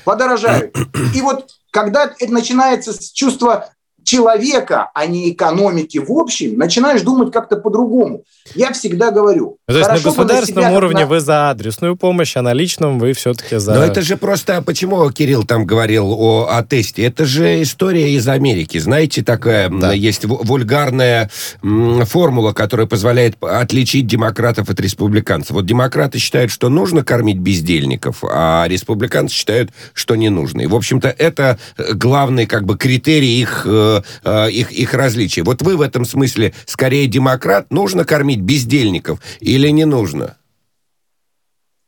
[0.05, 0.77] Подорожают.
[1.15, 3.73] И вот когда это начинается с чувства
[4.05, 8.25] человека, а не экономики в общем, начинаешь думать как-то по-другому.
[8.55, 9.59] Я всегда говорю...
[9.67, 11.07] То есть на государственном на уровне на...
[11.07, 13.75] вы за адресную помощь, а на личном вы все-таки за...
[13.75, 14.63] Но это же просто...
[14.63, 17.05] Почему Кирилл там говорил о, о тесте?
[17.05, 18.79] Это же история из Америки.
[18.79, 19.93] Знаете, такая да.
[19.93, 21.31] есть вульгарная
[21.63, 25.53] формула, которая позволяет отличить демократов от республиканцев.
[25.53, 30.63] Вот демократы считают, что нужно кормить бездельников, а республиканцы считают, что не нужно.
[30.63, 31.59] И, в общем-то, это
[31.95, 33.92] главный как бы критерий их э,
[34.25, 35.43] э, их, их различия.
[35.43, 40.37] Вот вы в этом смысле скорее демократ, нужно кормить бездельников или не нужно?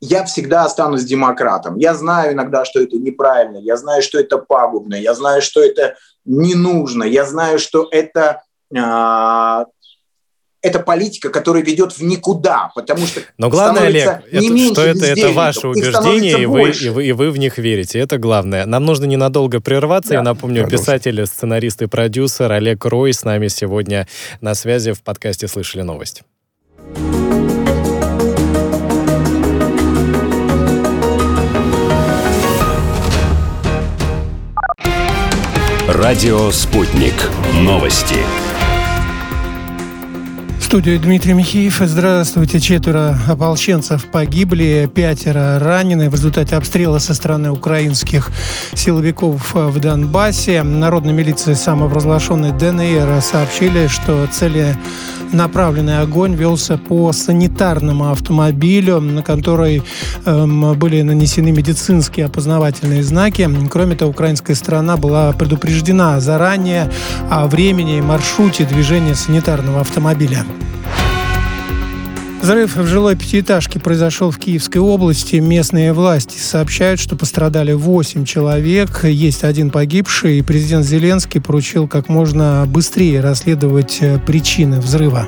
[0.04, 1.76] я всегда останусь демократом.
[1.78, 5.96] Я знаю иногда, что это неправильно, я знаю, что это пагубно, я знаю, что это
[6.24, 8.42] не нужно, я знаю, что это
[8.74, 9.64] э,
[10.64, 15.04] это политика, которая ведет в никуда, потому что Но главное, Олег, не это, что это,
[15.04, 17.98] это ваше убеждение, и вы, и, вы, и вы в них верите.
[17.98, 18.64] Это главное.
[18.64, 20.10] Нам нужно ненадолго прерваться.
[20.10, 20.78] Да, Я напомню, продолжим.
[20.78, 24.08] писатель, сценарист и продюсер Олег Рой с нами сегодня
[24.40, 26.22] на связи в подкасте «Слышали новость».
[35.86, 37.14] Радио «Спутник».
[37.60, 38.16] Новости
[40.74, 41.80] студию Дмитрий Михеев.
[41.84, 42.58] Здравствуйте.
[42.58, 48.32] Четверо ополченцев погибли, пятеро ранены в результате обстрела со стороны украинских
[48.74, 50.64] силовиков в Донбассе.
[50.64, 54.76] Народная милиция самопровозглашенной ДНР сообщили, что цели
[55.32, 59.82] направленный огонь велся по санитарному автомобилю, на который
[60.24, 63.48] эм, были нанесены медицинские опознавательные знаки.
[63.70, 66.90] Кроме того, украинская сторона была предупреждена заранее
[67.30, 70.44] о времени и маршруте движения санитарного автомобиля.
[72.44, 75.36] Взрыв в жилой пятиэтажке произошел в Киевской области.
[75.36, 82.66] Местные власти сообщают, что пострадали 8 человек, есть один погибший, президент Зеленский поручил как можно
[82.68, 85.26] быстрее расследовать э, причины взрыва.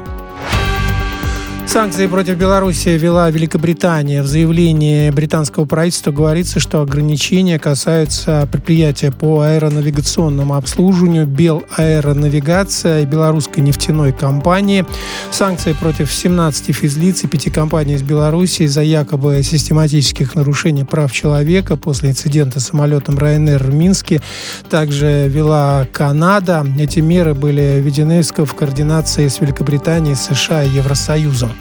[1.67, 4.23] Санкции против Беларуси вела Великобритания.
[4.23, 13.63] В заявлении британского правительства говорится, что ограничения касаются предприятия по аэронавигационному обслуживанию Белаэронавигация и белорусской
[13.65, 14.87] нефтяной компании.
[15.33, 21.77] Санкции против 17 физлиц и 5 компаний из Беларуси из-за якобы систематических нарушений прав человека
[21.77, 24.23] после инцидента с самолетом Ryanair в Минске
[24.71, 26.65] также вела Канада.
[26.79, 31.56] Эти меры были введены в координации с Великобританией, США и Евросоюзом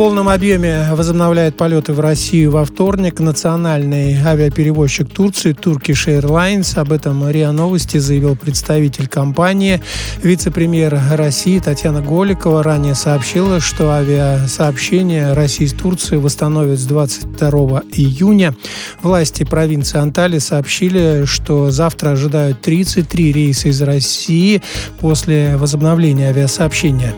[0.00, 6.78] полном объеме возобновляет полеты в Россию во вторник национальный авиаперевозчик Турции Turkish Airlines.
[6.78, 9.82] Об этом РИА Новости заявил представитель компании.
[10.22, 18.56] Вице-премьер России Татьяна Голикова ранее сообщила, что авиасообщение России с Турцией восстановят с 22 июня.
[19.02, 24.62] Власти провинции Анталии сообщили, что завтра ожидают 33 рейса из России
[24.98, 27.14] после возобновления авиасообщения.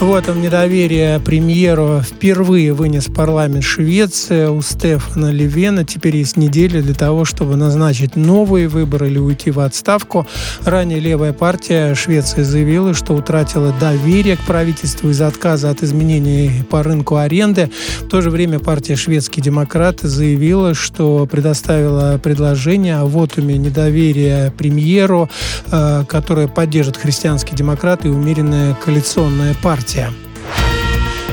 [0.00, 4.46] В этом недоверие премьеру впервые вынес парламент Швеции.
[4.46, 9.58] У Стефана Левена теперь есть неделя для того, чтобы назначить новые выборы или уйти в
[9.58, 10.24] отставку.
[10.64, 16.84] Ранее левая партия Швеции заявила, что утратила доверие к правительству из-за отказа от изменений по
[16.84, 17.68] рынку аренды.
[17.98, 25.28] В то же время партия Шведские демократы заявила, что предоставила предложение о вотуме недоверия премьеру,
[25.72, 30.12] э, которое поддержит христианские демократы и умеренная коалиционная партия партия.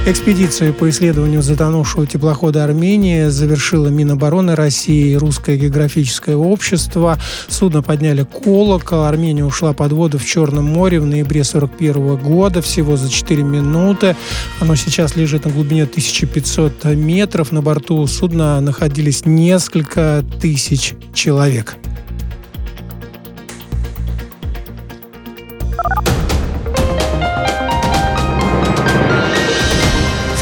[0.07, 7.17] Экспедицию по исследованию затонувшего теплохода Армении завершила Минобороны России и Русское географическое общество.
[7.47, 9.05] Судно подняли колокол.
[9.05, 14.15] Армения ушла под воду в Черном море в ноябре 1941 года, всего за 4 минуты.
[14.59, 17.51] Оно сейчас лежит на глубине 1500 метров.
[17.51, 21.77] На борту судна находились несколько тысяч человек.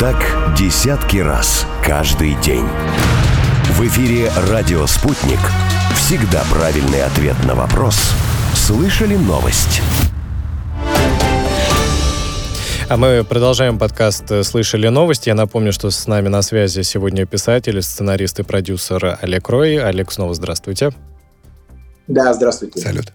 [0.00, 2.64] Так десятки раз каждый день.
[3.64, 5.40] В эфире «Радио Спутник».
[5.96, 8.12] Всегда правильный ответ на вопрос.
[8.54, 9.82] Слышали новость?
[12.88, 15.30] А мы продолжаем подкаст «Слышали новости».
[15.30, 19.78] Я напомню, что с нами на связи сегодня писатель, сценарист и продюсер Олег Рой.
[19.78, 20.92] Олег, снова здравствуйте.
[22.06, 22.78] Да, здравствуйте.
[22.78, 23.12] Салют.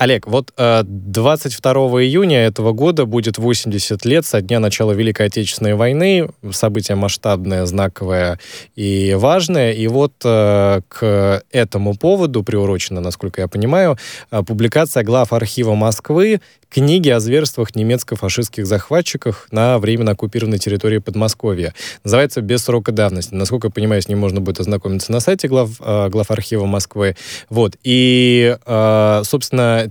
[0.00, 5.74] Олег, вот 22 э, июня этого года будет 80 лет со дня начала Великой Отечественной
[5.74, 6.30] войны.
[6.52, 8.40] Событие масштабное, знаковое
[8.74, 9.72] и важное.
[9.72, 13.98] И вот э, к этому поводу приурочена, насколько я понимаю,
[14.30, 21.74] э, публикация глав архива Москвы книги о зверствах немецко-фашистских захватчиков на временно оккупированной территории Подмосковья.
[22.04, 23.34] Называется «Без срока давности».
[23.34, 27.16] Насколько я понимаю, с ним можно будет ознакомиться на сайте глав, глав архива Москвы.
[27.48, 27.76] Вот.
[27.82, 29.89] И, собственно,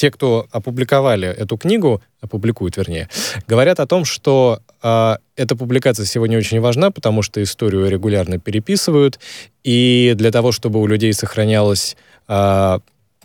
[0.00, 3.10] те, кто опубликовали эту книгу, опубликуют, вернее,
[3.46, 9.20] говорят о том, что э, эта публикация сегодня очень важна, потому что историю регулярно переписывают,
[9.62, 12.78] и для того, чтобы у людей сохранялось э,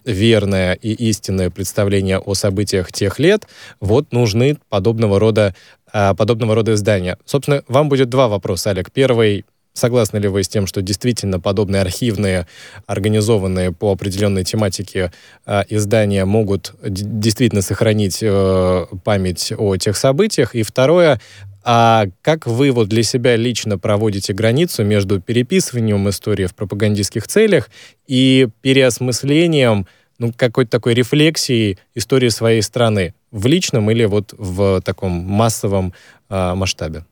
[0.04, 3.48] верное и истинное представление о событиях тех лет,
[3.80, 5.56] вот нужны подобного рода,
[5.94, 7.18] э, подобного рода издания.
[7.24, 8.92] Собственно, вам будет два вопроса, Олег.
[8.92, 12.48] Первый Согласны ли вы с тем, что действительно подобные архивные,
[12.88, 15.12] организованные по определенной тематике
[15.46, 20.56] э, издания могут действительно сохранить э, память о тех событиях?
[20.56, 21.20] И второе,
[21.62, 27.70] а как вы вот для себя лично проводите границу между переписыванием истории в пропагандистских целях
[28.08, 29.88] и переосмыслением
[30.20, 35.94] ну, какой-то такой рефлексии истории своей страны в личном или вот в таком массовом
[36.30, 37.04] э, масштабе?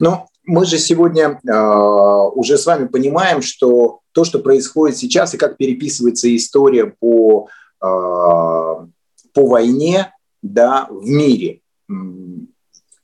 [0.00, 5.38] Ну, мы же сегодня э, уже с вами понимаем, что то, что происходит сейчас и
[5.38, 7.48] как переписывается история по,
[7.82, 8.86] э, по
[9.34, 11.60] войне да, в мире,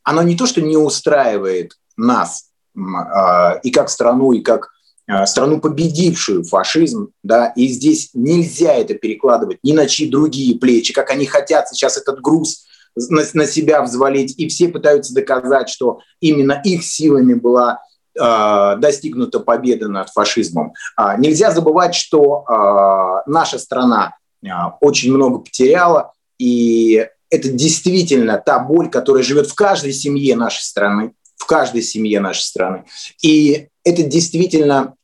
[0.04, 2.80] оно не то, что не устраивает нас э,
[3.64, 4.70] и как страну, и как
[5.08, 10.92] э, страну, победившую фашизм, да, и здесь нельзя это перекладывать ни на чьи другие плечи,
[10.92, 16.00] как они хотят сейчас этот груз на, на себя взвалить, и все пытаются доказать, что
[16.20, 17.80] именно их силами была
[18.18, 20.74] э, достигнута победа над фашизмом.
[20.96, 24.16] А, нельзя забывать, что э, наша страна
[24.80, 31.14] очень много потеряла, и это действительно та боль, которая живет в каждой семье нашей страны,
[31.36, 32.84] в каждой семье нашей страны.
[33.22, 34.94] И это действительно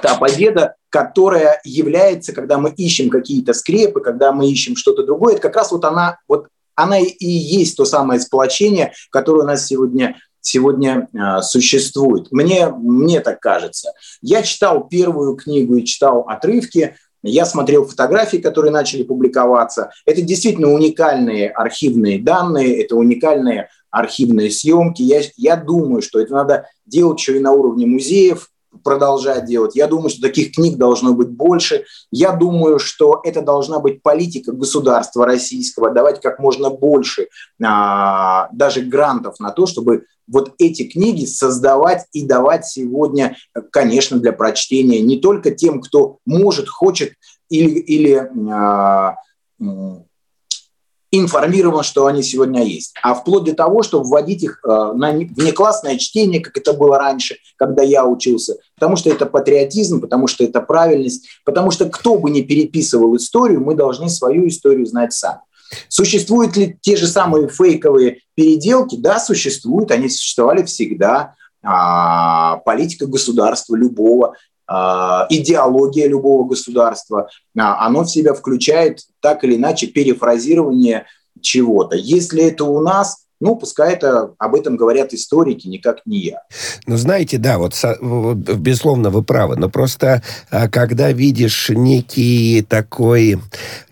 [0.00, 5.42] та победа, которая является, когда мы ищем какие-то скрепы, когда мы ищем что-то другое, это
[5.42, 10.16] как раз вот она, вот она и есть то самое сплочение, которое у нас сегодня
[10.40, 12.28] сегодня э, существует.
[12.30, 13.94] Мне, мне так кажется.
[14.22, 19.90] Я читал первую книгу и читал отрывки, я смотрел фотографии, которые начали публиковаться.
[20.04, 25.02] Это действительно уникальные архивные данные, это уникальные архивные съемки.
[25.02, 28.50] Я, я думаю, что это надо делать еще и на уровне музеев,
[28.82, 29.76] продолжать делать.
[29.76, 31.84] Я думаю, что таких книг должно быть больше.
[32.10, 37.28] Я думаю, что это должна быть политика государства российского, давать как можно больше
[37.62, 43.36] а, даже грантов на то, чтобы вот эти книги создавать и давать сегодня,
[43.70, 47.12] конечно, для прочтения не только тем, кто может, хочет
[47.48, 49.16] или, или а,
[51.10, 52.94] информирован, что они сегодня есть.
[53.02, 57.36] А вплоть до того, чтобы вводить их э, на внеклассное чтение, как это было раньше,
[57.56, 58.56] когда я учился.
[58.74, 63.60] Потому что это патриотизм, потому что это правильность, потому что кто бы ни переписывал историю,
[63.60, 65.40] мы должны свою историю знать сами.
[65.88, 68.96] Существуют ли те же самые фейковые переделки?
[68.96, 71.34] Да, существуют, они существовали всегда.
[71.62, 74.34] А, политика государства любого
[74.68, 81.06] идеология любого государства, а, оно в себя включает так или иначе перефразирование
[81.40, 81.96] чего-то.
[81.96, 86.42] Если это у нас, ну, пускай это об этом говорят историки, никак не я.
[86.86, 89.56] Ну, знаете, да, вот, безусловно, вы правы.
[89.56, 93.38] Но просто, а, когда видишь некий такой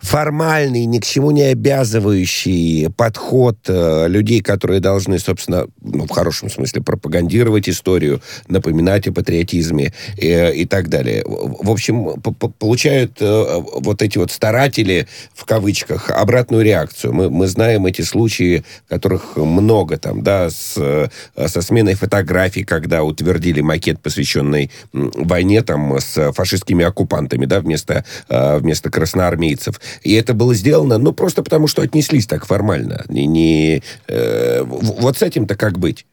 [0.01, 6.51] формальный, ни к чему не обязывающий подход э, людей, которые должны, собственно, ну, в хорошем
[6.51, 11.25] смысле пропагандировать историю, напоминать о патриотизме и, э, и так далее.
[11.27, 12.21] В общем,
[12.59, 17.15] получают э, вот эти вот старатели, в кавычках, обратную реакцию.
[17.15, 21.09] Мы, мы знаем эти случаи, которых много там, да, с, э,
[21.49, 28.59] со сменой фотографий, когда утвердили макет, посвященный войне там с фашистскими оккупантами, да, вместо, э,
[28.59, 29.81] вместо красноармейцев.
[30.03, 33.05] И это было сделано, ну, просто потому, что отнеслись так формально.
[33.09, 36.07] Не, не, э, вот с этим-то как быть?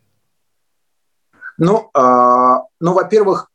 [1.58, 3.52] Ну, э, ну, во-первых,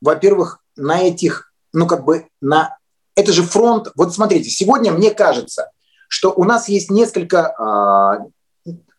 [0.00, 2.76] во-первых, на этих, ну, как бы, на...
[3.14, 3.88] Это же фронт.
[3.94, 5.70] Вот смотрите, сегодня мне кажется,
[6.08, 8.28] что у нас есть несколько э,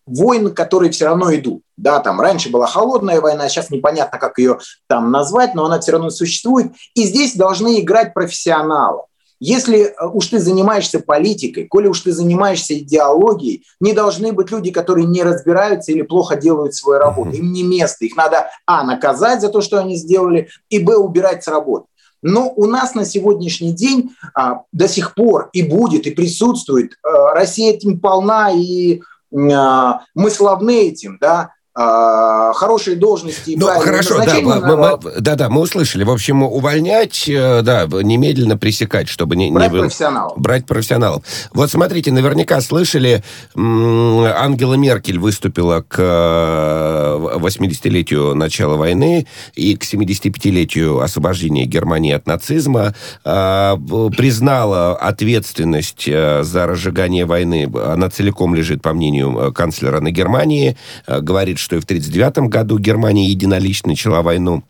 [0.08, 1.62] войн, которые все равно идут.
[1.78, 5.92] Да, там раньше была холодная война, сейчас непонятно, как ее там назвать, но она все
[5.92, 6.72] равно существует.
[6.96, 9.02] И здесь должны играть профессионалы.
[9.40, 14.72] Если э, уж ты занимаешься политикой, коли уж ты занимаешься идеологией, не должны быть люди,
[14.72, 17.32] которые не разбираются или плохо делают свою работу.
[17.32, 18.06] Им не место.
[18.06, 21.86] Их надо, а, наказать за то, что они сделали, и, б, убирать с работы.
[22.24, 26.94] Но у нас на сегодняшний день а, до сих пор и будет, и присутствует.
[27.04, 29.02] А, Россия этим полна, и
[29.32, 33.56] мы славны этим, да, а, хорошие должности.
[33.58, 36.04] Ну, хорошо, да, мы, мы, да, да, мы услышали.
[36.04, 39.52] В общем, увольнять, э, да, немедленно пресекать, чтобы не...
[39.52, 40.34] Брать не профессионалов.
[40.38, 41.24] Брать профессионалов.
[41.54, 43.24] Вот смотрите, наверняка слышали,
[43.56, 52.96] Ангела Меркель выступила к 80-летию э, начала войны и к 75-летию освобождения Германии от нацизма,
[53.24, 53.78] а,
[54.18, 61.60] признала ответственность э, за разжигание войны, она целиком лежит, по мнению канцлера, на Германии, говорит,
[61.68, 64.64] что и в 1939 году Германия единолично начала войну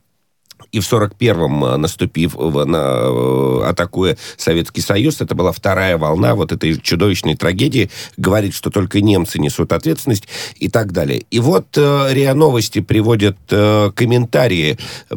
[0.72, 6.52] и в 41-м, э, наступив, на, э, атакуя Советский Союз, это была вторая волна вот
[6.52, 11.24] этой чудовищной трагедии, говорит, что только немцы несут ответственность и так далее.
[11.32, 14.78] И вот э, РИА Новости приводят э, комментарии
[15.10, 15.16] э,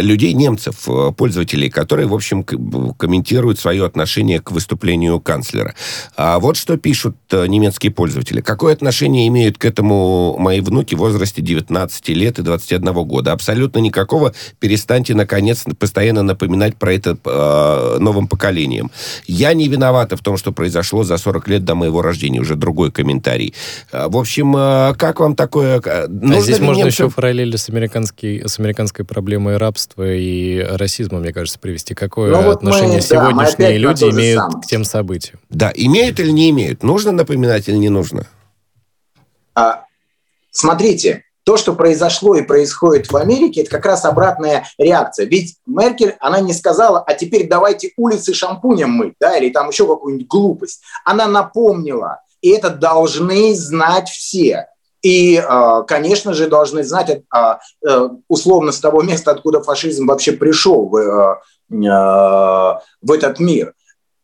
[0.00, 5.74] людей, немцев, э, пользователей, которые, в общем, комментируют свое отношение к выступлению канцлера.
[6.16, 8.40] А вот что пишут э, немецкие пользователи.
[8.40, 13.32] Какое отношение имеют к этому мои внуки в возрасте 19 лет и 21 года?
[13.32, 18.90] Абсолютно никакого перестаньте, наконец, постоянно напоминать про это э, новым поколениям.
[19.26, 22.40] Я не виновата в том, что произошло за 40 лет до моего рождения.
[22.40, 23.54] Уже другой комментарий.
[23.90, 25.80] Э, в общем, э, как вам такое...
[25.84, 27.06] Э, а здесь можно немцев...
[27.06, 31.94] еще параллели с, американской, с американской проблемой рабства и расизма, мне кажется, привести.
[31.94, 34.62] Какое ну, вот отношение мы, сегодняшние да, люди имеют самое.
[34.62, 35.40] к тем событиям?
[35.48, 36.82] Да, имеют или не имеют?
[36.82, 38.26] Нужно напоминать или не нужно?
[39.54, 39.84] А,
[40.50, 45.26] смотрите, то, что произошло и происходит в Америке, это как раз обратная реакция.
[45.26, 49.86] Ведь Меркель, она не сказала, а теперь давайте улицы шампунем мыть, да, или там еще
[49.86, 50.82] какую-нибудь глупость.
[51.04, 54.66] Она напомнила, и это должны знать все.
[55.02, 57.22] И, э, конечно же, должны знать э,
[57.86, 63.74] э, условно с того места, откуда фашизм вообще пришел в, в этот мир.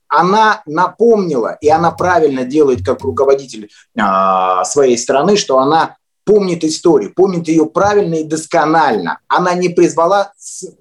[0.08, 3.70] Она напомнила, и она правильно делает как руководитель
[4.64, 5.96] своей страны, что она
[6.26, 9.20] помнит историю, помнит ее правильно и досконально.
[9.28, 10.32] Она не призвала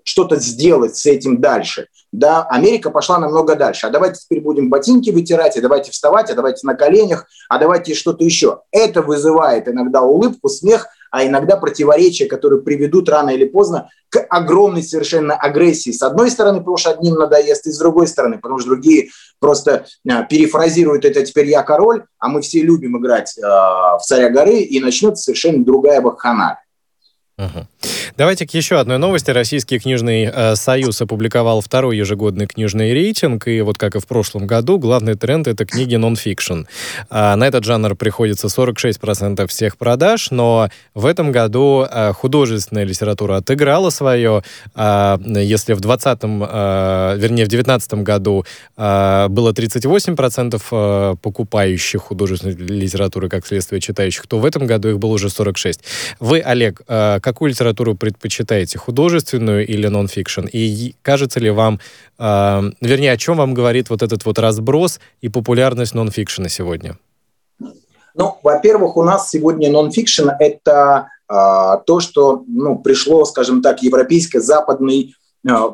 [0.03, 1.87] что-то сделать с этим дальше.
[2.11, 3.87] Да, Америка пошла намного дальше.
[3.87, 7.93] А давайте теперь будем ботинки вытирать, а давайте вставать, а давайте на коленях, а давайте
[7.93, 8.61] что-то еще.
[8.71, 14.83] Это вызывает иногда улыбку, смех, а иногда противоречия, которые приведут рано или поздно к огромной
[14.83, 15.91] совершенно агрессии.
[15.91, 19.85] С одной стороны, потому что одним надоест, и с другой стороны, потому что другие просто
[20.09, 24.59] а, перефразируют это «теперь я король», а мы все любим играть э, в «Царя горы»,
[24.59, 26.64] и начнется совершенно другая баханалия.
[28.17, 29.29] Давайте к еще одной новости.
[29.29, 34.47] Российский книжный э, союз опубликовал второй ежегодный книжный рейтинг, и вот как и в прошлом
[34.47, 36.61] году, главный тренд— это книги нон-фикшн.
[37.09, 43.35] А, на этот жанр приходится 46% всех продаж, но в этом году а, художественная литература
[43.35, 44.41] отыграла свое.
[44.73, 48.45] А, если в 20-м, а, вернее, в 19 году
[48.77, 54.99] а, было 38% а, покупающих художественной литературы, как следствие читающих, то в этом году их
[54.99, 55.81] было уже 46%.
[56.21, 60.45] Вы, Олег, а, какую литературу предпочитаете, художественную или нон-фикшн?
[60.53, 61.79] И кажется ли вам,
[62.19, 66.97] э, вернее, о чем вам говорит вот этот вот разброс и популярность нон-фикшена сегодня?
[68.13, 71.33] Ну, во-первых, у нас сегодня нон-фикшн– это э,
[71.85, 75.15] то, что ну, пришло, скажем так, европейской западной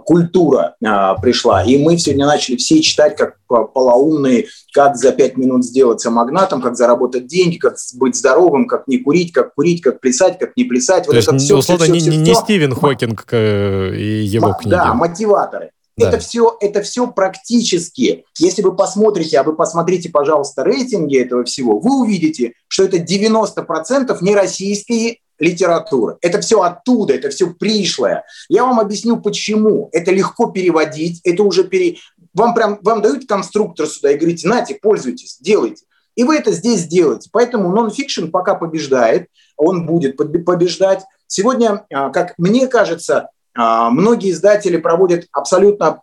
[0.05, 0.86] культура э,
[1.22, 1.63] пришла.
[1.63, 6.76] И мы сегодня начали все читать как полоумные, как за пять минут сделаться магнатом, как
[6.76, 11.07] заработать деньги, как быть здоровым, как не курить, как курить, как плясать, как не плясать.
[11.07, 14.24] Вот То это есть, все, условно, все, все, не, все, не Стивен Хокинг э, и
[14.24, 14.76] его книги.
[14.76, 15.72] Да, мотиваторы.
[15.97, 16.07] Да.
[16.07, 18.26] Это все, это все практически.
[18.39, 24.17] Если вы посмотрите, а вы посмотрите, пожалуйста, рейтинги этого всего, вы увидите, что это 90%
[24.22, 26.18] не российские литературы.
[26.22, 28.24] Это все оттуда, это все пришлое.
[28.48, 29.89] Я вам объясню, почему.
[29.92, 31.98] Это легко переводить, это уже пере...
[32.34, 35.84] Вам прям, вам дают конструктор сюда и говорите, нате, пользуйтесь, делайте.
[36.16, 37.30] И вы это здесь делаете.
[37.34, 39.28] Поэтому нон-фикшн пока побеждает,
[39.58, 41.04] он будет побеждать.
[41.28, 46.02] Сегодня, а, как мне кажется, а, многие издатели проводят абсолютно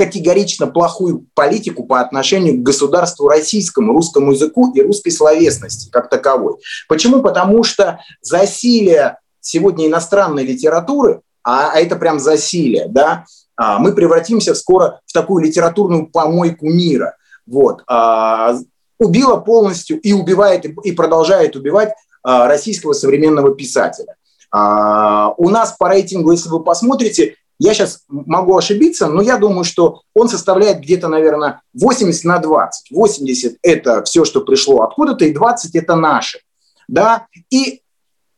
[0.00, 6.54] категорично плохую политику по отношению к государству российскому, русскому языку и русской словесности как таковой.
[6.88, 7.20] Почему?
[7.20, 13.26] Потому что засилие сегодня иностранной литературы, а, а это прям засилие, да,
[13.56, 17.16] а, мы превратимся скоро в такую литературную помойку мира.
[17.46, 17.82] Вот.
[17.86, 18.56] А,
[18.98, 21.92] убила полностью и убивает, и продолжает убивать
[22.22, 24.14] российского современного писателя.
[24.52, 30.00] У нас по рейтингу, если вы посмотрите, я сейчас могу ошибиться, но я думаю, что
[30.14, 32.90] он составляет где-то, наверное, 80 на 20.
[32.90, 36.40] 80– это все, что пришло откуда-то, и 20– это наше.
[36.88, 37.26] Да?
[37.50, 37.82] И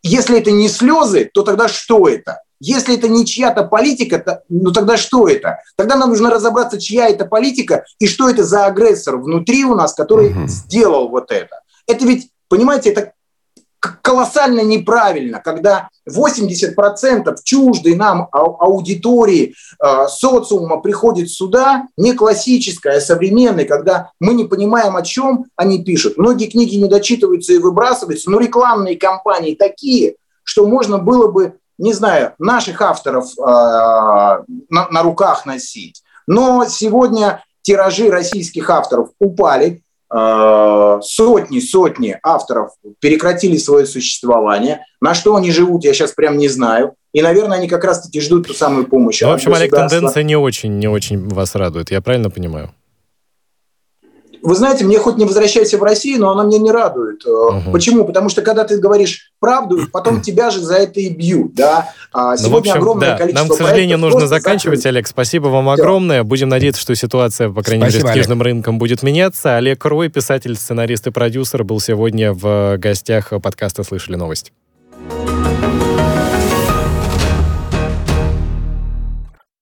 [0.02, 2.42] если это не слезы, то тогда что это?
[2.64, 5.58] если это не чья-то политика, то, ну тогда что это?
[5.76, 9.94] Тогда нам нужно разобраться, чья это политика и что это за агрессор внутри у нас,
[9.94, 10.46] который угу.
[10.46, 11.60] сделал вот это.
[11.88, 13.14] Это ведь, понимаете, это
[13.82, 23.64] колоссально неправильно, когда 80% чуждой нам аудитории э, социума приходит сюда, не классическая, а современная,
[23.64, 26.16] когда мы не понимаем, о чем они пишут.
[26.16, 30.14] Многие книги не дочитываются и выбрасываются, но рекламные кампании такие,
[30.44, 36.02] что можно было бы, не знаю, наших авторов э, на руках носить.
[36.26, 39.82] Но сегодня тиражи российских авторов упали,
[40.12, 44.84] сотни-сотни э, авторов прекратили свое существование.
[45.00, 46.94] На что они живут, я сейчас прям не знаю.
[47.12, 49.20] И, наверное, они как раз-таки ждут ту самую помощь.
[49.22, 51.90] Ну, в общем, Олег, тенденция не очень, не очень вас радует.
[51.90, 52.70] Я правильно понимаю?
[54.42, 57.24] Вы знаете, мне хоть не возвращайся в Россию, но она меня не радует.
[57.24, 57.70] Угу.
[57.72, 58.04] Почему?
[58.04, 61.54] Потому что когда ты говоришь правду, потом тебя же за это и бьют.
[61.54, 61.90] Да?
[62.12, 63.18] А сегодня ну, в общем, огромное да.
[63.18, 64.94] количество Нам, к сожалению, нужно заканчивать, закрыт.
[64.94, 65.06] Олег.
[65.06, 66.24] Спасибо вам огромное.
[66.24, 68.46] Будем надеяться, что ситуация, по крайней Спасибо, мере, с книжным Олег.
[68.46, 69.56] рынком будет меняться.
[69.56, 74.52] Олег Рой, писатель, сценарист и продюсер, был сегодня в гостях подкаста «Слышали новости».